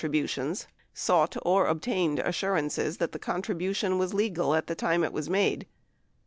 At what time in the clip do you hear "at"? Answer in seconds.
4.55-4.65